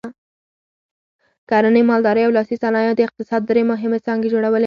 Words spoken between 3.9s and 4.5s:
څانګې